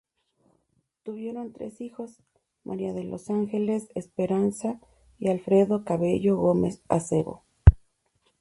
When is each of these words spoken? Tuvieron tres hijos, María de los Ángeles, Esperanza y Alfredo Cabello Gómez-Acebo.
Tuvieron 1.03 1.53
tres 1.53 1.79
hijos, 1.79 2.23
María 2.63 2.91
de 2.91 3.03
los 3.03 3.29
Ángeles, 3.29 3.89
Esperanza 3.93 4.79
y 5.19 5.29
Alfredo 5.29 5.83
Cabello 5.85 6.37
Gómez-Acebo. 6.37 7.43